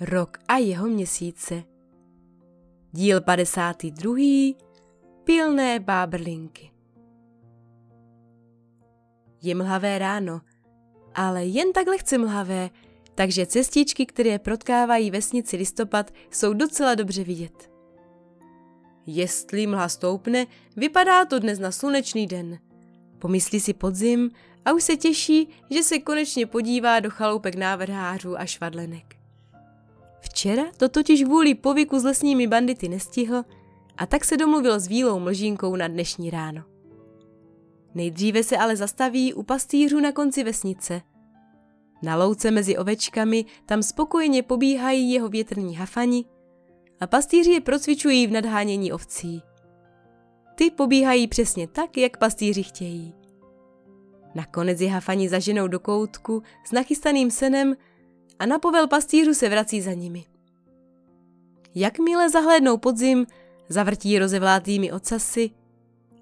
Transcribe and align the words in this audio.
Rok 0.00 0.38
a 0.48 0.56
jeho 0.56 0.86
měsíce. 0.86 1.62
Díl 2.92 3.20
52. 3.20 4.14
Pilné 5.24 5.80
bábrlinky. 5.80 6.70
Je 9.42 9.54
mlhavé 9.54 9.98
ráno, 9.98 10.40
ale 11.14 11.44
jen 11.44 11.72
tak 11.72 11.86
lehce 11.86 12.18
mlhavé, 12.18 12.70
takže 13.14 13.46
cestičky, 13.46 14.06
které 14.06 14.38
protkávají 14.38 15.10
vesnici 15.10 15.56
listopad, 15.56 16.10
jsou 16.30 16.52
docela 16.52 16.94
dobře 16.94 17.24
vidět. 17.24 17.70
Jestli 19.06 19.66
mlha 19.66 19.88
stoupne, 19.88 20.46
vypadá 20.76 21.24
to 21.24 21.38
dnes 21.38 21.58
na 21.58 21.70
slunečný 21.70 22.26
den. 22.26 22.58
Pomyslí 23.18 23.60
si 23.60 23.74
podzim 23.74 24.30
a 24.64 24.72
už 24.72 24.82
se 24.82 24.96
těší, 24.96 25.48
že 25.70 25.82
se 25.82 25.98
konečně 25.98 26.46
podívá 26.46 27.00
do 27.00 27.10
chaloupek 27.10 27.54
návrhářů 27.54 28.40
a 28.40 28.46
švadlenek. 28.46 29.15
Včera 30.20 30.62
to 30.76 30.88
totiž 30.88 31.24
kvůli 31.24 31.54
povyku 31.54 31.98
s 31.98 32.04
lesními 32.04 32.46
bandity 32.46 32.88
nestihl 32.88 33.42
a 33.96 34.06
tak 34.06 34.24
se 34.24 34.36
domluvil 34.36 34.80
s 34.80 34.86
Vílou 34.86 35.18
mlžínkou 35.18 35.76
na 35.76 35.88
dnešní 35.88 36.30
ráno. 36.30 36.62
Nejdříve 37.94 38.42
se 38.42 38.56
ale 38.56 38.76
zastaví 38.76 39.34
u 39.34 39.42
pastýřů 39.42 40.00
na 40.00 40.12
konci 40.12 40.44
vesnice. 40.44 41.02
Na 42.02 42.16
louce 42.16 42.50
mezi 42.50 42.76
ovečkami 42.76 43.44
tam 43.66 43.82
spokojeně 43.82 44.42
pobíhají 44.42 45.12
jeho 45.12 45.28
větrní 45.28 45.76
hafani 45.76 46.24
a 47.00 47.06
pastýři 47.06 47.50
je 47.50 47.60
procvičují 47.60 48.26
v 48.26 48.30
nadhánění 48.30 48.92
ovcí. 48.92 49.42
Ty 50.54 50.70
pobíhají 50.70 51.28
přesně 51.28 51.68
tak, 51.68 51.96
jak 51.96 52.16
pastýři 52.16 52.62
chtějí. 52.62 53.14
Nakonec 54.34 54.80
je 54.80 54.90
hafani 54.90 55.28
zaženou 55.28 55.68
do 55.68 55.80
koutku 55.80 56.42
s 56.64 56.72
nachystaným 56.72 57.30
senem 57.30 57.76
a 58.38 58.46
na 58.46 58.58
povel 58.58 58.88
pastýřů 58.88 59.34
se 59.34 59.48
vrací 59.48 59.80
za 59.80 59.92
nimi. 59.92 60.24
Jakmile 61.74 62.30
zahlédnou 62.30 62.76
podzim, 62.76 63.26
zavrtí 63.68 64.18
rozevlátými 64.18 64.92
ocasy 64.92 65.50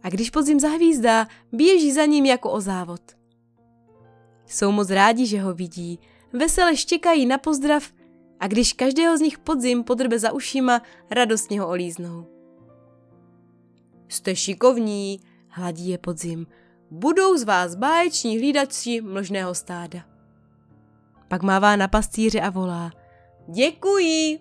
a 0.03 0.09
když 0.09 0.31
podzim 0.31 0.61
zahvízdá, 0.61 1.27
běží 1.53 1.93
za 1.93 2.05
ním 2.05 2.25
jako 2.25 2.51
o 2.51 2.61
závod. 2.61 3.01
Jsou 4.47 4.73
moc 4.73 4.91
rádi, 4.91 5.27
že 5.27 5.41
ho 5.41 5.55
vidí, 5.55 5.99
vesele 6.33 6.77
štěkají 6.77 7.27
na 7.27 7.39
pozdrav 7.39 7.93
a 8.41 8.47
když 8.47 8.73
každého 8.73 9.19
z 9.19 9.21
nich 9.21 9.39
podzim 9.39 9.85
podrbe 9.85 10.19
za 10.19 10.33
ušima, 10.33 10.83
radostně 11.11 11.61
ho 11.61 11.69
olíznou. 11.69 12.27
Jste 14.09 14.37
šikovní, 14.37 15.21
hladí 15.49 15.89
je 15.89 15.99
podzim, 15.99 16.47
budou 16.91 17.37
z 17.37 17.43
vás 17.43 17.75
báječní 17.75 18.39
hlídači 18.39 19.01
mlžného 19.01 19.55
stáda. 19.55 20.14
Pak 21.35 21.43
mává 21.43 21.77
na 21.77 21.89
pastýře 21.89 22.41
a 22.41 22.51
volá. 22.51 22.91
Děkuji! 23.49 24.41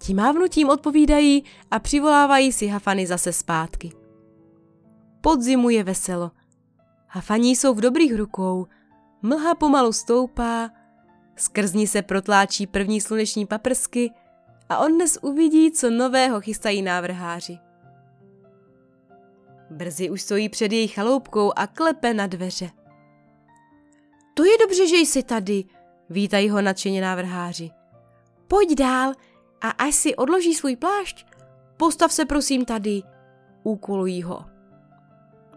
Ti 0.00 0.14
mávnutím 0.14 0.68
odpovídají 0.68 1.44
a 1.70 1.78
přivolávají 1.78 2.52
si 2.52 2.66
hafany 2.66 3.06
zase 3.06 3.32
zpátky. 3.32 3.92
Podzimu 5.20 5.70
je 5.70 5.84
veselo. 5.84 6.30
Hafaní 7.08 7.56
jsou 7.56 7.74
v 7.74 7.80
dobrých 7.80 8.16
rukou, 8.16 8.66
mlha 9.22 9.54
pomalu 9.54 9.92
stoupá, 9.92 10.70
skrz 11.36 11.72
ní 11.72 11.86
se 11.86 12.02
protláčí 12.02 12.66
první 12.66 13.00
sluneční 13.00 13.46
paprsky 13.46 14.10
a 14.68 14.78
on 14.78 14.94
dnes 14.94 15.18
uvidí, 15.22 15.70
co 15.70 15.90
nového 15.90 16.40
chystají 16.40 16.82
návrháři. 16.82 17.58
Brzy 19.70 20.10
už 20.10 20.22
stojí 20.22 20.48
před 20.48 20.72
její 20.72 20.88
chaloupkou 20.88 21.52
a 21.56 21.66
klepe 21.66 22.14
na 22.14 22.26
dveře. 22.26 22.70
To 24.36 24.44
je 24.44 24.58
dobře, 24.60 24.88
že 24.88 24.96
jsi 24.96 25.22
tady, 25.22 25.64
vítají 26.10 26.50
ho 26.50 26.62
nadšeně 26.62 27.00
návrháři. 27.00 27.70
Pojď 28.48 28.78
dál 28.78 29.12
a 29.60 29.70
až 29.70 29.94
si 29.94 30.16
odloží 30.16 30.54
svůj 30.54 30.76
plášť, 30.76 31.26
postav 31.76 32.12
se 32.12 32.24
prosím 32.24 32.64
tady, 32.64 33.02
úkolují 33.62 34.22
ho. 34.22 34.44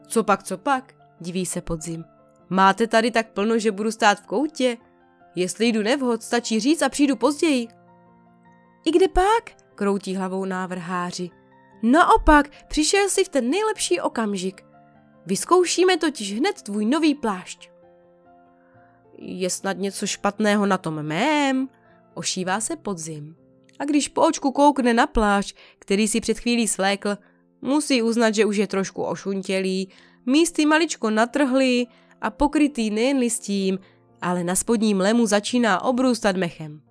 Co 0.07 0.23
pak, 0.23 0.43
co 0.43 0.57
pak, 0.57 0.93
diví 1.19 1.45
se 1.45 1.61
podzim. 1.61 2.05
Máte 2.49 2.87
tady 2.87 3.11
tak 3.11 3.31
plno, 3.31 3.59
že 3.59 3.71
budu 3.71 3.91
stát 3.91 4.19
v 4.19 4.25
koutě? 4.25 4.77
Jestli 5.35 5.67
jdu 5.67 5.83
nevhod, 5.83 6.23
stačí 6.23 6.59
říct 6.59 6.81
a 6.81 6.89
přijdu 6.89 7.15
později. 7.15 7.67
I 8.85 8.91
kde 8.91 9.07
pak? 9.07 9.51
kroutí 9.75 10.15
hlavou 10.15 10.45
návrháři. 10.45 11.29
Naopak, 11.83 12.49
přišel 12.67 13.09
si 13.09 13.23
v 13.23 13.29
ten 13.29 13.49
nejlepší 13.49 14.01
okamžik. 14.01 14.65
Vyzkoušíme 15.25 15.97
totiž 15.97 16.37
hned 16.37 16.61
tvůj 16.61 16.85
nový 16.85 17.15
plášť. 17.15 17.78
Je 19.21 19.49
snad 19.49 19.77
něco 19.77 20.07
špatného 20.07 20.65
na 20.65 20.77
tom 20.77 21.03
mém? 21.03 21.69
Ošívá 22.13 22.59
se 22.61 22.75
podzim. 22.75 23.35
A 23.79 23.85
když 23.85 24.07
po 24.07 24.21
očku 24.21 24.51
koukne 24.51 24.93
na 24.93 25.07
plášť, 25.07 25.55
který 25.79 26.07
si 26.07 26.21
před 26.21 26.39
chvílí 26.39 26.67
svlékl, 26.67 27.17
musí 27.61 28.01
uznat, 28.01 28.35
že 28.35 28.45
už 28.45 28.57
je 28.57 28.67
trošku 28.67 29.03
ošuntělý, 29.03 29.89
místy 30.25 30.65
maličko 30.65 31.09
natrhlý 31.09 31.87
a 32.21 32.29
pokrytý 32.29 32.89
nejen 32.89 33.17
listím, 33.17 33.79
ale 34.21 34.43
na 34.43 34.55
spodním 34.55 34.99
lemu 34.99 35.25
začíná 35.25 35.83
obrůstat 35.83 36.35
mechem. 36.35 36.81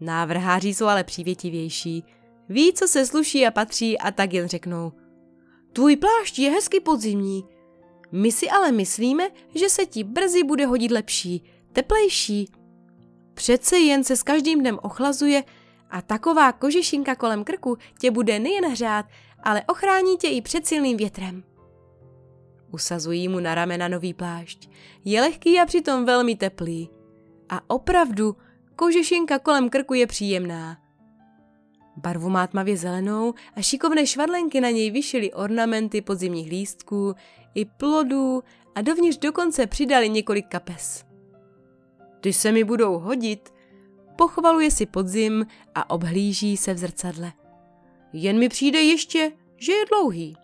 Návrháři 0.00 0.68
jsou 0.68 0.86
ale 0.86 1.04
přívětivější, 1.04 2.04
ví, 2.48 2.72
co 2.72 2.88
se 2.88 3.06
sluší 3.06 3.46
a 3.46 3.50
patří 3.50 3.98
a 3.98 4.10
tak 4.10 4.32
jen 4.32 4.48
řeknou. 4.48 4.92
Tvůj 5.72 5.96
plášť 5.96 6.38
je 6.38 6.50
hezky 6.50 6.80
podzimní, 6.80 7.44
my 8.12 8.32
si 8.32 8.50
ale 8.50 8.72
myslíme, 8.72 9.30
že 9.54 9.68
se 9.68 9.86
ti 9.86 10.04
brzy 10.04 10.44
bude 10.44 10.66
hodit 10.66 10.90
lepší, 10.90 11.44
teplejší. 11.72 12.48
Přece 13.34 13.78
jen 13.78 14.04
se 14.04 14.16
s 14.16 14.22
každým 14.22 14.60
dnem 14.60 14.78
ochlazuje 14.82 15.44
a 15.90 16.02
taková 16.02 16.52
kožešinka 16.52 17.14
kolem 17.14 17.44
krku 17.44 17.76
tě 18.00 18.10
bude 18.10 18.38
nejen 18.38 18.64
hřát, 18.64 19.06
ale 19.42 19.62
ochrání 19.66 20.16
tě 20.16 20.28
i 20.28 20.42
před 20.42 20.66
silným 20.66 20.96
větrem. 20.96 21.44
Usazují 22.72 23.28
mu 23.28 23.40
na 23.40 23.54
ramena 23.54 23.88
nový 23.88 24.14
plášť. 24.14 24.70
Je 25.04 25.20
lehký 25.20 25.60
a 25.60 25.66
přitom 25.66 26.04
velmi 26.04 26.36
teplý. 26.36 26.90
A 27.48 27.70
opravdu, 27.70 28.36
kožešinka 28.76 29.38
kolem 29.38 29.70
krku 29.70 29.94
je 29.94 30.06
příjemná. 30.06 30.76
Barvu 31.96 32.30
má 32.30 32.46
tmavě 32.46 32.76
zelenou 32.76 33.34
a 33.56 33.62
šikovné 33.62 34.06
švadlenky 34.06 34.60
na 34.60 34.70
něj 34.70 34.90
vyšily 34.90 35.32
ornamenty 35.32 36.00
podzimních 36.00 36.50
lístků 36.50 37.14
i 37.58 37.64
plodů 37.64 38.42
a 38.74 38.82
dovnitř 38.82 39.18
dokonce 39.18 39.66
přidali 39.66 40.08
několik 40.08 40.48
kapes. 40.48 41.04
Ty 42.20 42.32
se 42.32 42.52
mi 42.52 42.64
budou 42.64 42.98
hodit, 42.98 43.54
pochvaluje 44.16 44.70
si 44.70 44.86
podzim 44.86 45.46
a 45.74 45.90
obhlíží 45.90 46.56
se 46.56 46.74
v 46.74 46.78
zrcadle. 46.78 47.32
Jen 48.12 48.38
mi 48.38 48.48
přijde 48.48 48.80
ještě, 48.80 49.32
že 49.56 49.72
je 49.72 49.84
dlouhý. 49.86 50.36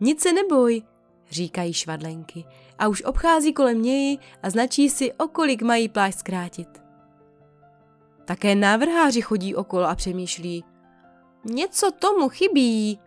Nic 0.00 0.22
se 0.22 0.32
neboj, 0.32 0.82
říkají 1.30 1.72
švadlenky 1.72 2.44
a 2.78 2.88
už 2.88 3.02
obchází 3.02 3.52
kolem 3.52 3.82
něj 3.82 4.18
a 4.42 4.50
značí 4.50 4.88
si, 4.88 5.12
o 5.12 5.28
kolik 5.28 5.62
mají 5.62 5.88
plášť 5.88 6.18
zkrátit. 6.18 6.82
Také 8.24 8.54
návrháři 8.54 9.20
chodí 9.20 9.54
okolo 9.54 9.84
a 9.84 9.94
přemýšlí. 9.94 10.64
Něco 11.44 11.90
tomu 11.90 12.28
chybí, 12.28 12.98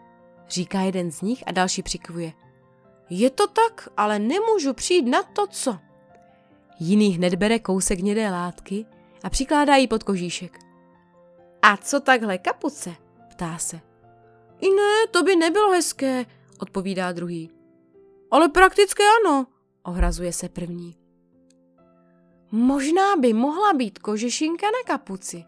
říká 0.50 0.82
jeden 0.82 1.12
z 1.12 1.22
nich 1.22 1.44
a 1.48 1.52
další 1.52 1.84
přikvuje. 1.84 2.34
Je 3.10 3.30
to 3.30 3.48
tak, 3.48 3.90
ale 3.98 4.20
nemůžu 4.20 4.74
přijít 4.74 5.06
na 5.06 5.24
to, 5.24 5.48
co. 5.48 5.78
Jiný 6.80 7.10
hned 7.10 7.36
bere 7.36 7.60
kousek 7.60 8.00
hnědé 8.00 8.32
látky 8.32 8.86
a 9.24 9.30
přikládá 9.30 9.76
ji 9.76 9.88
pod 9.88 10.04
kožíšek. 10.04 10.60
A 11.62 11.78
co 11.78 12.00
takhle 12.00 12.38
kapuce? 12.38 12.96
ptá 13.30 13.58
se. 13.58 13.80
I 14.62 14.70
ne, 14.70 15.08
to 15.12 15.24
by 15.24 15.36
nebylo 15.36 15.72
hezké, 15.72 16.26
odpovídá 16.60 17.12
druhý. 17.12 17.52
Ale 18.32 18.50
praktické 18.50 19.04
ano, 19.22 19.48
ohrazuje 19.84 20.34
se 20.34 20.50
první. 20.50 20.96
Možná 22.52 23.16
by 23.16 23.34
mohla 23.34 23.74
být 23.74 24.00
kožešinka 24.00 24.66
na 24.68 24.96
kapuci. 24.96 25.46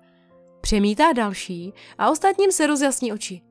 Přemítá 0.62 1.14
další 1.14 1.74
a 1.98 2.12
ostatním 2.12 2.52
se 2.52 2.68
rozjasní 2.68 3.14
oči. 3.14 3.42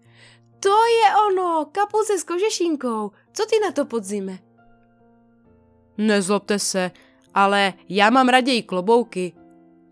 To 0.61 0.69
je 0.69 1.17
ono, 1.29 1.67
kapuce 1.73 2.19
s 2.19 2.25
kožešinkou. 2.25 3.11
Co 3.33 3.47
ty 3.47 3.57
na 3.61 3.73
to 3.73 3.85
podzime? 3.85 4.39
Nezlobte 5.99 6.59
se, 6.59 6.91
ale 7.35 7.73
já 7.89 8.11
mám 8.11 8.29
raději 8.29 8.63
klobouky. 8.63 9.33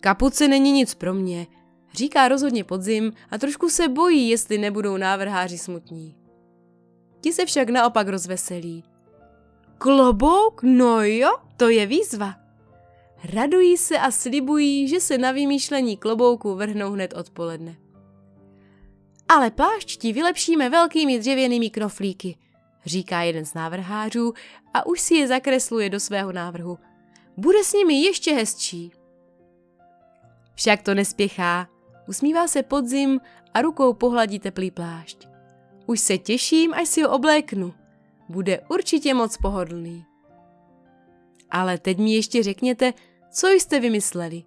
Kapuce 0.01 0.49
není 0.49 0.73
nic 0.73 0.95
pro 0.95 1.15
mě, 1.15 1.47
říká 1.95 2.29
rozhodně 2.29 2.65
podzim 2.65 3.13
a 3.31 3.39
trošku 3.39 3.69
se 3.69 3.89
bojí, 3.89 4.29
jestli 4.29 4.59
nebudou 4.59 4.97
návrháři 4.97 5.59
smutní. 5.59 6.17
Ti 7.21 7.33
se 7.33 7.47
však 7.47 7.71
naopak 7.71 8.09
rozveselí. 8.09 8.85
Klobouk? 9.79 10.63
No 10.63 11.03
jo, 11.03 11.31
to 11.57 11.69
je 11.69 11.87
výzva. 11.87 12.35
Radují 13.35 13.77
se 13.77 13.99
a 13.99 14.11
slibují, 14.11 14.89
že 14.89 15.01
se 15.01 15.19
na 15.19 15.33
vymýšlení 15.33 15.97
klobouku 15.97 16.55
vrhnou 16.55 16.91
hned 16.91 17.15
odpoledne. 17.15 17.77
Ale 19.29 19.51
plášť 19.51 20.03
vylepšíme 20.03 20.71
velkými 20.71 21.19
dřevěnými 21.19 21.71
knoflíky, 21.71 22.37
říká 22.87 23.23
jeden 23.23 23.45
z 23.45 23.55
návrhářů 23.55 24.33
a 24.75 24.87
už 24.87 25.01
si 25.01 25.15
je 25.15 25.29
zakresluje 25.29 25.91
do 25.91 26.01
svého 26.01 26.33
návrhu. 26.33 26.79
Bude 27.37 27.65
s 27.65 27.73
nimi 27.73 28.03
ještě 28.03 28.35
hezčí. 28.35 28.93
Však 30.55 30.83
to 30.83 30.95
nespěchá. 30.95 31.69
Usmívá 32.09 32.49
se 32.49 32.63
podzim 32.63 33.21
a 33.55 33.63
rukou 33.63 33.93
pohladí 33.93 34.39
teplý 34.39 34.71
plášť. 34.71 35.29
Už 35.87 36.01
se 36.01 36.19
těším, 36.19 36.75
až 36.75 36.89
si 36.89 37.03
ho 37.03 37.11
obléknu. 37.11 37.75
Bude 38.29 38.61
určitě 38.71 39.15
moc 39.15 39.37
pohodlný. 39.37 40.05
Ale 41.51 41.79
teď 41.79 41.99
mi 41.99 42.15
ještě 42.15 42.43
řekněte, 42.43 42.93
co 43.31 43.49
jste 43.49 43.81
vymysleli. 43.81 44.45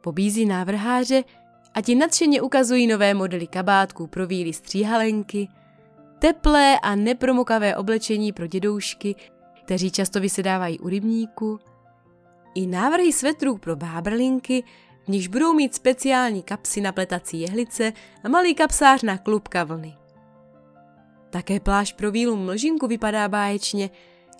Pobízí 0.00 0.44
návrháře 0.44 1.24
a 1.76 1.80
ti 1.80 1.94
nadšeně 1.94 2.42
ukazují 2.42 2.86
nové 2.86 3.14
modely 3.14 3.46
kabátků 3.46 4.06
pro 4.06 4.26
víly 4.26 4.52
stříhalenky, 4.52 5.48
teplé 6.18 6.78
a 6.82 6.94
nepromokavé 6.94 7.76
oblečení 7.76 8.32
pro 8.32 8.46
dědoušky, 8.46 9.14
kteří 9.64 9.90
často 9.90 10.20
vysedávají 10.20 10.78
u 10.78 10.88
rybníku, 10.88 11.60
i 12.54 12.66
návrhy 12.66 13.12
svetrů 13.12 13.58
pro 13.58 13.76
bábrlinky, 13.76 14.64
v 15.04 15.08
nichž 15.08 15.26
budou 15.26 15.52
mít 15.52 15.74
speciální 15.74 16.42
kapsy 16.42 16.80
na 16.80 16.92
pletací 16.92 17.40
jehlice 17.40 17.92
a 18.24 18.28
malý 18.28 18.54
kapsář 18.54 19.02
na 19.02 19.18
klubka 19.18 19.64
vlny. 19.64 19.96
Také 21.30 21.60
pláž 21.60 21.92
pro 21.92 22.10
vílu 22.10 22.36
mlžinku 22.36 22.86
vypadá 22.86 23.28
báječně 23.28 23.90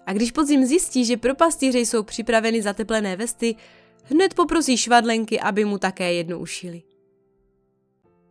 a 0.06 0.12
když 0.12 0.30
podzim 0.30 0.64
zjistí, 0.64 1.04
že 1.04 1.16
pro 1.16 1.34
pastýře 1.34 1.78
jsou 1.78 2.02
připraveny 2.02 2.62
zateplené 2.62 3.16
vesty, 3.16 3.56
hned 4.02 4.34
poprosí 4.34 4.76
švadlenky, 4.76 5.40
aby 5.40 5.64
mu 5.64 5.78
také 5.78 6.12
jednu 6.12 6.38
ušili. 6.38 6.82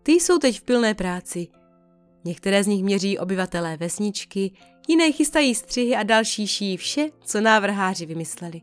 Ty 0.05 0.11
jsou 0.11 0.37
teď 0.37 0.59
v 0.59 0.63
pilné 0.63 0.93
práci. 0.93 1.47
Některé 2.25 2.63
z 2.63 2.67
nich 2.67 2.83
měří 2.83 3.19
obyvatelé 3.19 3.77
vesničky, 3.77 4.51
jiné 4.87 5.11
chystají 5.11 5.55
střihy 5.55 5.95
a 5.95 6.03
další 6.03 6.47
šijí 6.47 6.77
vše, 6.77 7.09
co 7.25 7.41
návrháři 7.41 8.05
vymysleli. 8.05 8.61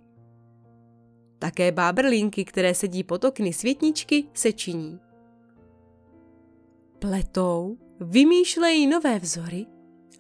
Také 1.39 1.73
bábrlinky, 1.73 2.45
které 2.45 2.75
sedí 2.75 3.05
pod 3.05 3.25
okny 3.25 3.53
světničky, 3.53 4.25
se 4.35 4.53
činí. 4.53 4.99
Pletou, 6.99 7.79
vymýšlejí 8.01 8.87
nové 8.87 9.19
vzory 9.19 9.67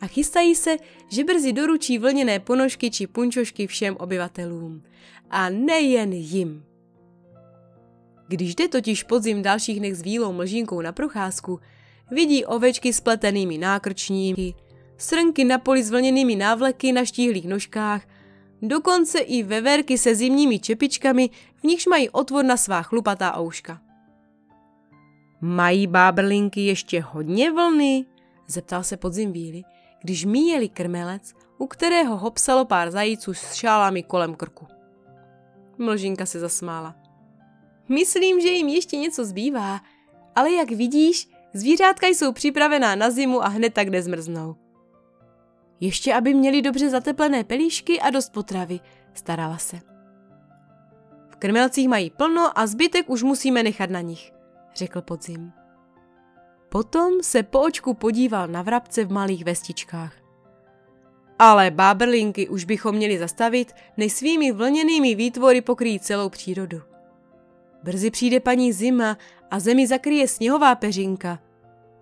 a 0.00 0.06
chystají 0.06 0.54
se, 0.54 0.76
že 1.08 1.24
brzy 1.24 1.52
doručí 1.52 1.98
vlněné 1.98 2.40
ponožky 2.40 2.90
či 2.90 3.06
punčošky 3.06 3.66
všem 3.66 3.96
obyvatelům. 3.96 4.82
A 5.30 5.48
nejen 5.48 6.12
jim. 6.12 6.71
Když 8.28 8.54
jde 8.54 8.69
totiž 8.69 9.02
podzim 9.02 9.42
dalších 9.42 9.80
nech 9.80 9.96
s 9.96 10.02
vílou 10.02 10.32
mlžínkou 10.32 10.80
na 10.80 10.92
procházku, 10.92 11.60
vidí 12.10 12.44
ovečky 12.44 12.92
s 12.92 13.00
pletenými 13.00 13.58
nákrčníky, 13.58 14.54
srnky 14.98 15.44
na 15.44 15.58
poli 15.58 15.82
s 15.82 15.90
vlněnými 15.90 16.36
návleky 16.36 16.92
na 16.92 17.04
štíhlých 17.04 17.48
nožkách, 17.48 18.02
dokonce 18.62 19.19
i 19.19 19.42
veverky 19.42 19.98
se 19.98 20.14
zimními 20.14 20.58
čepičkami, 20.58 21.30
v 21.56 21.64
nichž 21.64 21.86
mají 21.86 22.10
otvor 22.10 22.44
na 22.44 22.56
svá 22.56 22.82
chlupatá 22.82 23.40
ouška. 23.40 23.80
Mají 25.40 25.86
bábrlinky 25.86 26.60
ještě 26.60 27.00
hodně 27.00 27.50
vlny? 27.50 28.04
zeptal 28.46 28.82
se 28.82 28.96
podzim 28.96 29.32
víly, 29.32 29.62
když 30.02 30.24
míjeli 30.24 30.69
krmelec, 30.69 31.34
u 31.58 31.66
kterého 31.66 32.16
hopsalo 32.16 32.64
pár 32.64 32.90
zajíců 32.90 33.34
s 33.34 33.52
šálami 33.52 34.02
kolem 34.02 34.34
krku. 34.34 34.66
Mlžinka 35.78 36.26
se 36.26 36.40
zasmála. 36.40 37.01
Myslím, 37.88 38.40
že 38.40 38.49
jim 38.49 38.69
ještě 38.69 38.96
něco 38.96 39.25
zbývá, 39.25 39.81
ale 40.34 40.52
jak 40.52 40.70
vidíš, 40.70 41.29
zvířátka 41.55 42.06
jsou 42.06 42.32
připravená 42.32 42.94
na 42.94 43.11
zimu 43.11 43.44
a 43.44 43.49
hned 43.49 43.75
tak 43.75 43.88
nezmrznou. 43.88 44.56
Ještě 45.81 46.14
aby 46.14 46.34
měli 46.34 46.62
dobře 46.62 46.90
zateplené 46.90 47.44
pelíšky 47.44 48.00
a 48.00 48.11
dost 48.11 48.32
potravy, 48.32 48.81
starala 49.14 49.58
se. 49.58 49.81
V 51.29 51.37
krmelcích 51.37 51.88
mají 51.88 52.11
plno 52.11 52.58
a 52.58 52.67
zbytek 52.67 53.11
už 53.11 53.23
musíme 53.23 53.62
nechat 53.62 53.90
na 53.90 54.00
nich, 54.00 54.32
řekl 54.75 55.02
podzim. 55.02 55.52
Potom 56.69 57.12
se 57.23 57.43
po 57.43 57.61
očku 57.61 57.94
podíval 57.94 58.49
na 58.49 58.62
vrabce 58.62 59.05
v 59.05 59.12
malých 59.12 59.44
vestičkách. 59.44 60.14
Ale 61.38 61.70
bábrlinky 61.70 62.49
už 62.49 62.64
bychom 62.64 62.94
měli 62.94 63.19
zastavit, 63.19 63.73
než 63.96 64.12
svými 64.12 64.52
vlněnými 64.52 65.14
výtvory 65.14 65.61
pokryjí 65.61 66.00
celou 66.00 66.29
přírodu. 66.29 66.91
Brzy 67.82 68.11
přijde 68.11 68.40
paní 68.40 68.73
zima 68.73 69.19
a 69.50 69.61
zemi 69.61 69.87
zakryje 69.87 70.29
sněhová 70.29 70.75
peřinka. 70.75 71.38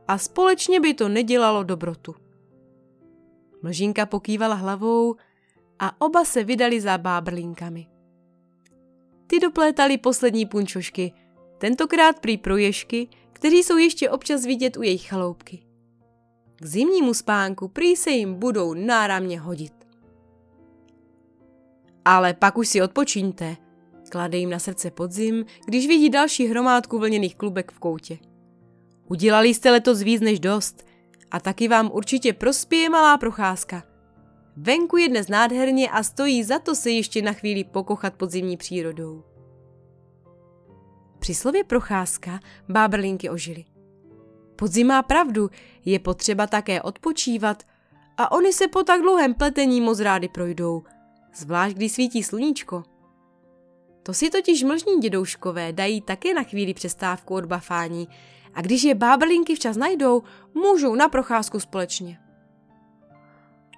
A 0.09 0.19
společně 0.19 0.81
by 0.81 0.94
to 0.94 1.09
nedělalo 1.09 1.62
dobrotu. 1.62 2.15
Mlžinka 3.62 4.06
pokývala 4.06 4.55
hlavou 4.55 5.17
a 5.79 6.00
oba 6.00 6.25
se 6.25 6.44
vydali 6.44 6.81
za 6.81 6.99
bábrlinkami. 6.99 7.87
Ty 9.27 9.41
doplétali 9.41 9.99
poslední 9.99 10.47
punčošky, 10.47 11.12
tentokrát 11.59 12.21
prý 12.21 12.38
pro 12.38 12.56
ježky, 12.56 13.09
kteří 13.32 13.62
jsou 13.62 13.77
ještě 13.77 14.11
občas 14.11 14.44
vidět 14.44 14.77
u 14.77 14.82
jejich 14.82 15.09
chaloupky. 15.09 15.62
K 16.56 16.67
zimnímu 16.67 17.15
spánku 17.15 17.69
prý 17.69 17.97
se 17.97 18.11
jim 18.11 18.35
budou 18.35 18.75
náramně 18.75 19.41
hodit. 19.41 19.73
Ale 22.05 22.35
pak 22.35 22.59
už 22.59 22.69
si 22.69 22.82
odpočíňte, 22.82 23.56
klade 24.10 24.38
jim 24.38 24.50
na 24.50 24.58
srdce 24.58 24.90
podzim, 24.90 25.44
když 25.66 25.86
vidí 25.86 26.10
další 26.10 26.46
hromádku 26.46 26.98
vlněných 26.98 27.36
klubek 27.36 27.72
v 27.72 27.78
koutě. 27.78 28.18
Udělali 29.08 29.54
jste 29.54 29.70
letos 29.70 30.00
víc 30.00 30.20
než 30.20 30.40
dost 30.40 30.86
a 31.30 31.40
taky 31.40 31.68
vám 31.68 31.90
určitě 31.92 32.32
prospěje 32.32 32.90
malá 32.90 33.18
procházka. 33.18 33.82
Venku 34.56 34.96
je 34.96 35.08
dnes 35.08 35.28
nádherně 35.28 35.90
a 35.90 36.02
stojí 36.02 36.44
za 36.44 36.58
to 36.58 36.74
se 36.74 36.90
ještě 36.90 37.22
na 37.22 37.32
chvíli 37.32 37.64
pokochat 37.64 38.14
podzimní 38.14 38.56
přírodou. 38.56 39.24
Při 41.18 41.34
slově 41.34 41.64
procházka 41.64 42.40
bábrlinky 42.68 43.30
ožily. 43.30 43.64
Podzim 44.56 44.86
má 44.86 45.02
pravdu, 45.02 45.50
je 45.84 45.98
potřeba 45.98 46.46
také 46.46 46.82
odpočívat 46.82 47.62
a 48.16 48.32
oni 48.32 48.52
se 48.52 48.68
po 48.68 48.82
tak 48.82 49.00
dlouhém 49.00 49.34
pletení 49.34 49.80
moc 49.80 50.00
rády 50.00 50.28
projdou, 50.28 50.82
zvlášť 51.34 51.76
když 51.76 51.92
svítí 51.92 52.22
sluníčko. 52.22 52.82
To 54.02 54.14
si 54.14 54.31
totiž 54.31 54.62
mlžní 54.62 55.00
dědouškové 55.00 55.73
dají 55.73 56.00
také 56.00 56.35
na 56.35 56.43
chvíli 56.43 56.75
přestávku 56.75 57.35
od 57.35 57.44
bafání 57.44 58.08
a 58.55 58.61
když 58.61 58.82
je 58.82 58.94
bábrlinky 58.94 59.55
včas 59.55 59.76
najdou, 59.76 60.23
můžou 60.55 60.94
na 60.94 61.08
procházku 61.08 61.61
společně. 61.61 62.19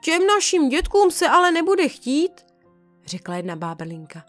Těm 0.04 0.26
našim 0.26 0.68
dětkům 0.68 1.10
se 1.10 1.28
ale 1.28 1.52
nebude 1.52 1.88
chtít, 1.88 2.32
řekla 3.06 3.36
jedna 3.36 3.56
bábrlinka. 3.56 4.24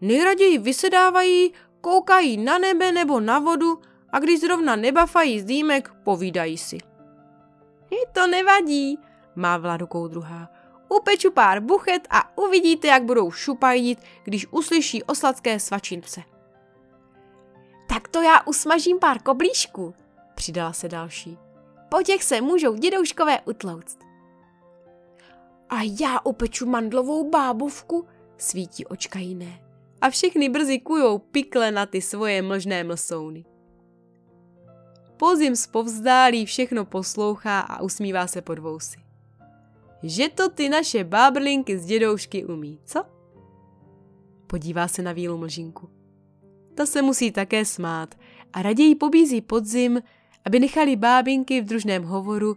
Nejraději 0.00 0.58
vysedávají, 0.58 1.52
koukají 1.80 2.36
na 2.36 2.58
nebe 2.58 2.92
nebo 2.92 3.20
na 3.20 3.38
vodu 3.38 3.80
a 4.10 4.18
když 4.18 4.40
zrovna 4.40 4.76
nebafají 4.76 5.40
z 5.40 5.44
dýmek, 5.44 5.92
povídají 6.02 6.58
si. 6.58 6.78
Je 7.90 8.06
to 8.12 8.26
nevadí, 8.26 8.98
mávla 9.36 9.76
rukou 9.76 10.08
druhá. 10.08 10.51
Upeču 10.92 11.30
pár 11.30 11.60
buchet 11.60 12.08
a 12.10 12.38
uvidíte, 12.38 12.88
jak 12.88 13.04
budou 13.04 13.30
šupajdit, 13.30 13.98
když 14.24 14.46
uslyší 14.50 15.02
o 15.02 15.14
sladké 15.14 15.60
svačince. 15.60 16.22
Tak 17.88 18.08
to 18.08 18.22
já 18.22 18.40
usmažím 18.46 18.98
pár 18.98 19.22
koblíšků, 19.22 19.94
přidala 20.34 20.72
se 20.72 20.88
další. 20.88 21.38
Po 21.88 22.02
těch 22.02 22.24
se 22.24 22.40
můžou 22.40 22.74
dědouškové 22.74 23.40
utlouct. 23.40 23.98
A 25.68 25.76
já 26.00 26.20
upeču 26.24 26.66
mandlovou 26.66 27.30
bábovku, 27.30 28.06
svítí 28.38 28.86
očka 28.86 29.18
jiné. 29.18 29.64
A 30.00 30.10
všechny 30.10 30.48
brzy 30.48 30.78
kujou 30.78 31.18
pikle 31.18 31.70
na 31.70 31.86
ty 31.86 32.02
svoje 32.02 32.42
mlžné 32.42 32.84
mlsouny. 32.84 33.44
Pozim 35.16 35.56
zpovzdálí 35.56 36.46
všechno 36.46 36.84
poslouchá 36.84 37.60
a 37.60 37.82
usmívá 37.82 38.26
se 38.26 38.42
pod 38.42 38.58
vousy 38.58 39.11
že 40.02 40.28
to 40.28 40.48
ty 40.48 40.68
naše 40.68 41.04
bábrlinky 41.04 41.78
z 41.78 41.84
dědoušky 41.84 42.44
umí, 42.44 42.78
co? 42.84 43.04
Podívá 44.46 44.88
se 44.88 45.02
na 45.02 45.12
vílu 45.12 45.38
mlžinku. 45.38 45.88
Ta 46.74 46.86
se 46.86 47.02
musí 47.02 47.30
také 47.30 47.64
smát 47.64 48.14
a 48.52 48.62
raději 48.62 48.94
pobízí 48.94 49.40
podzim, 49.40 50.02
aby 50.44 50.60
nechali 50.60 50.96
bábinky 50.96 51.60
v 51.60 51.64
družném 51.64 52.04
hovoru 52.04 52.56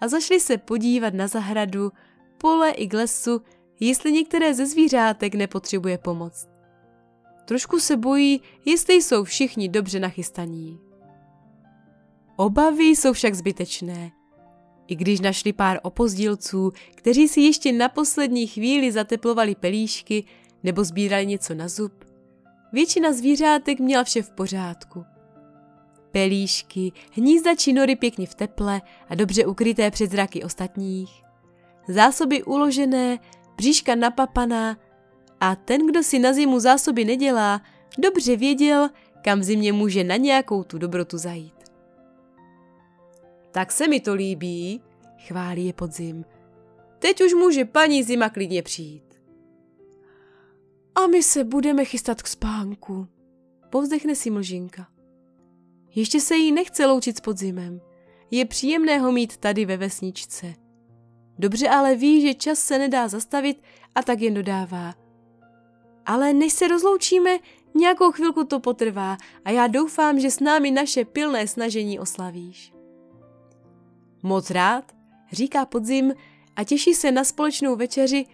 a 0.00 0.08
zašli 0.08 0.40
se 0.40 0.58
podívat 0.58 1.14
na 1.14 1.26
zahradu, 1.26 1.92
pole 2.38 2.70
i 2.70 2.88
k 2.88 2.94
lesu, 2.94 3.42
jestli 3.80 4.12
některé 4.12 4.54
ze 4.54 4.66
zvířátek 4.66 5.34
nepotřebuje 5.34 5.98
pomoc. 5.98 6.48
Trošku 7.44 7.80
se 7.80 7.96
bojí, 7.96 8.40
jestli 8.64 8.94
jsou 8.94 9.24
všichni 9.24 9.68
dobře 9.68 10.00
nachystaní. 10.00 10.80
Obavy 12.36 12.84
jsou 12.84 13.12
však 13.12 13.34
zbytečné. 13.34 14.12
I 14.88 14.96
když 14.96 15.20
našli 15.20 15.52
pár 15.52 15.80
opozdilců, 15.82 16.72
kteří 16.94 17.28
si 17.28 17.40
ještě 17.40 17.72
na 17.72 17.88
poslední 17.88 18.46
chvíli 18.46 18.92
zateplovali 18.92 19.54
pelíšky 19.54 20.24
nebo 20.62 20.84
sbírali 20.84 21.26
něco 21.26 21.54
na 21.54 21.68
zub, 21.68 22.04
většina 22.72 23.12
zvířátek 23.12 23.80
měla 23.80 24.04
vše 24.04 24.22
v 24.22 24.30
pořádku. 24.30 25.04
Pelíšky, 26.12 26.92
hnízda 27.12 27.54
či 27.54 27.72
nory 27.72 27.96
pěkně 27.96 28.26
v 28.26 28.34
teple 28.34 28.82
a 29.08 29.14
dobře 29.14 29.46
ukryté 29.46 29.90
před 29.90 30.10
zraky 30.10 30.42
ostatních, 30.42 31.10
zásoby 31.88 32.42
uložené, 32.42 33.18
bříška 33.56 33.94
napapaná 33.94 34.76
a 35.40 35.56
ten, 35.56 35.86
kdo 35.86 36.02
si 36.02 36.18
na 36.18 36.32
zimu 36.32 36.60
zásoby 36.60 37.04
nedělá, 37.04 37.62
dobře 37.98 38.36
věděl, 38.36 38.88
kam 39.24 39.42
zimě 39.42 39.72
může 39.72 40.04
na 40.04 40.16
nějakou 40.16 40.62
tu 40.62 40.78
dobrotu 40.78 41.18
zajít. 41.18 41.53
Tak 43.54 43.72
se 43.72 43.88
mi 43.88 44.00
to 44.00 44.14
líbí, 44.14 44.82
chválí 45.18 45.66
je 45.66 45.72
podzim. 45.72 46.24
Teď 46.98 47.20
už 47.20 47.34
může 47.34 47.64
paní 47.64 48.02
zima 48.02 48.28
klidně 48.28 48.62
přijít. 48.62 49.20
A 50.94 51.06
my 51.06 51.22
se 51.22 51.44
budeme 51.44 51.84
chystat 51.84 52.22
k 52.22 52.26
spánku, 52.26 53.06
povzdechne 53.70 54.14
si 54.14 54.30
mlžinka. 54.30 54.88
Ještě 55.94 56.20
se 56.20 56.36
jí 56.36 56.52
nechce 56.52 56.86
loučit 56.86 57.16
s 57.16 57.20
podzimem. 57.20 57.80
Je 58.30 58.44
příjemné 58.44 58.98
ho 58.98 59.12
mít 59.12 59.36
tady 59.36 59.64
ve 59.64 59.76
vesničce. 59.76 60.54
Dobře 61.38 61.68
ale 61.68 61.94
ví, 61.94 62.22
že 62.22 62.34
čas 62.34 62.58
se 62.58 62.78
nedá 62.78 63.08
zastavit 63.08 63.62
a 63.94 64.02
tak 64.02 64.20
jen 64.20 64.34
dodává. 64.34 64.94
Ale 66.06 66.32
než 66.32 66.52
se 66.52 66.68
rozloučíme, 66.68 67.38
nějakou 67.74 68.12
chvilku 68.12 68.44
to 68.44 68.60
potrvá 68.60 69.16
a 69.44 69.50
já 69.50 69.66
doufám, 69.66 70.20
že 70.20 70.30
s 70.30 70.40
námi 70.40 70.70
naše 70.70 71.04
pilné 71.04 71.48
snažení 71.48 71.98
oslavíš. 71.98 72.73
Moc 74.26 74.50
rád, 74.50 74.92
říká 75.32 75.66
podzim 75.66 76.14
a 76.56 76.64
těší 76.64 76.94
se 76.94 77.12
na 77.12 77.24
společnou 77.24 77.76
večeři, 77.76 78.26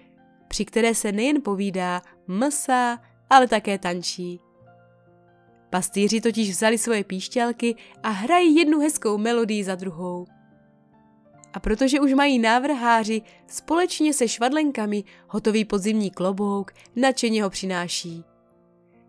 při 0.48 0.64
které 0.64 0.94
se 0.94 1.12
nejen 1.12 1.42
povídá, 1.42 2.02
msá, 2.26 2.98
ale 3.30 3.48
také 3.48 3.78
tančí. 3.78 4.40
Pastýři 5.70 6.20
totiž 6.20 6.50
vzali 6.50 6.78
svoje 6.78 7.04
píšťalky 7.04 7.74
a 8.02 8.08
hrají 8.08 8.56
jednu 8.56 8.80
hezkou 8.80 9.18
melodii 9.18 9.64
za 9.64 9.74
druhou. 9.74 10.26
A 11.52 11.60
protože 11.60 12.00
už 12.00 12.12
mají 12.12 12.38
návrháři, 12.38 13.22
společně 13.46 14.14
se 14.14 14.28
švadlenkami 14.28 15.04
hotový 15.28 15.64
podzimní 15.64 16.10
klobouk 16.10 16.72
nadšeně 16.96 17.42
ho 17.42 17.50
přináší. 17.50 18.24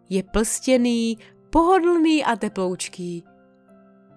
Je 0.09 0.23
plstěný, 0.23 1.17
pohodlný 1.50 2.23
a 2.23 2.35
teploučký. 2.35 3.23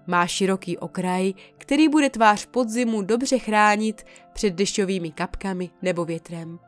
Má 0.07 0.27
široký 0.27 0.77
okraj, 0.77 1.33
který 1.57 1.89
bude 1.89 2.09
tvář 2.09 2.45
podzimu 2.45 3.01
dobře 3.01 3.39
chránit 3.39 4.03
před 4.33 4.53
dešťovými 4.53 5.11
kapkami 5.11 5.69
nebo 5.81 6.05
větrem. 6.05 6.59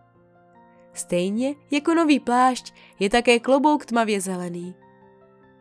Stejně 0.94 1.56
jako 1.72 1.94
nový 1.94 2.20
plášť 2.20 2.74
je 3.00 3.10
také 3.10 3.40
klobouk 3.40 3.86
tmavě 3.86 4.22
zelený. 4.22 4.76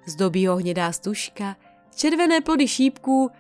Zdobí 0.07 0.47
ho 0.47 0.57
hnědá 0.57 0.93
stužka, 0.93 1.57
červené 1.97 2.41
plody 2.41 2.69
šípků, 2.69 3.31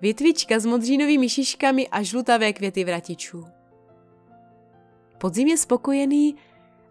větvička 0.00 0.58
s 0.58 0.66
modřínovými 0.66 1.28
šiškami 1.28 1.88
a 1.88 2.02
žlutavé 2.02 2.52
květy 2.52 2.84
vratičů. 2.84 3.44
Podzim 5.18 5.48
je 5.48 5.56
spokojený 5.56 6.36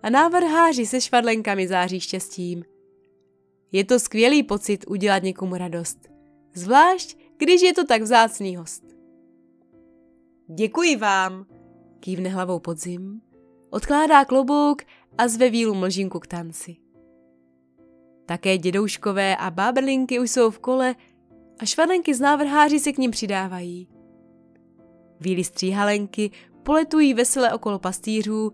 a 0.04 0.10
návrháři 0.10 0.86
se 0.86 1.02
švadlenkami 1.02 1.68
září 1.68 2.00
štěstím. 2.00 2.64
Je 3.72 3.84
to 3.84 4.00
skvělý 4.00 4.44
pocit 4.44 4.86
udělat 4.88 5.24
někomu 5.24 5.56
radost. 5.56 6.11
Zvlášť, 6.54 7.18
když 7.38 7.62
je 7.62 7.74
to 7.74 7.86
tak 7.86 8.02
vzácný 8.02 8.56
host. 8.56 8.84
Děkuji 10.48 10.96
vám, 10.96 11.46
kývne 12.00 12.30
hlavou 12.30 12.60
podzim, 12.60 13.22
odkládá 13.70 14.26
klobouk 14.26 14.82
a 15.18 15.28
zve 15.28 15.50
vílu 15.50 15.76
mlžinku 15.76 16.20
k 16.20 16.28
tanci. 16.28 16.76
Také 18.26 18.58
dědouškové 18.58 19.38
a 19.38 19.52
báberlinky 19.52 20.20
už 20.20 20.32
jsou 20.32 20.52
v 20.52 20.60
kole 20.60 20.96
a 21.60 21.66
švadenky 21.66 22.14
z 22.14 22.20
návrháři 22.20 22.80
se 22.80 22.92
k 22.92 22.98
ním 22.98 23.12
přidávají. 23.12 23.88
Víly 25.20 25.44
stříhalenky 25.44 26.32
poletují 26.64 27.14
vesele 27.14 27.54
okolo 27.54 27.80
pastýřů 27.80 28.52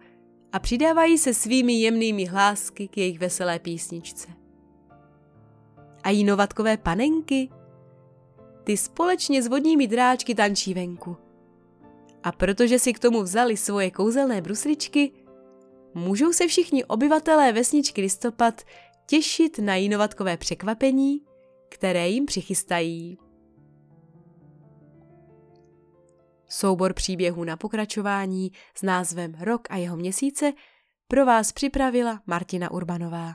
a 0.52 0.60
přidávají 0.60 1.18
se 1.18 1.34
svými 1.34 1.74
jemnými 1.74 2.26
hlásky 2.26 2.88
k 2.88 2.98
jejich 2.98 3.20
veselé 3.20 3.60
písničce. 3.60 4.28
A 6.04 6.10
jínovatkové 6.10 6.78
panenky? 6.78 7.50
Ty 8.68 8.78
společně 8.78 9.44
s 9.44 9.48
vodními 9.48 9.88
dráčky 9.88 10.36
tančí 10.36 10.74
venku. 10.74 11.18
A 12.24 12.32
protože 12.32 12.80
si 12.80 12.94
k 12.94 13.00
tomu 13.00 13.22
vzali 13.22 13.58
svoje 13.58 13.92
kouzelné 13.92 14.42
brusličky, 14.42 15.12
můžou 15.94 16.34
se 16.34 16.48
všichni 16.48 16.86
obyvatelé 16.86 17.54
vesničky 17.54 18.02
listopad 18.02 18.62
těšit 19.06 19.60
na 19.60 19.76
jínovatkové 19.76 20.38
překvapení, 20.38 21.22
které 21.70 22.10
jim 22.10 22.26
přichystají. 22.26 23.18
Soubor 26.50 26.94
příběhů 26.94 27.44
na 27.44 27.58
pokračování 27.58 28.52
s 28.76 28.82
názvem 28.82 29.36
Rok 29.40 29.68
a 29.70 29.78
jeho 29.78 29.98
měsíce 29.98 30.54
pro 31.08 31.26
vás 31.26 31.52
připravila 31.52 32.22
Martina 32.26 32.72
Urbanová. 32.72 33.34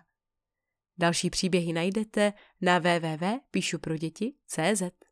Další 0.99 1.31
příběhy 1.31 1.73
najdete 1.73 2.33
na 2.61 2.79
www.píšuproděti.cz. 2.79 5.12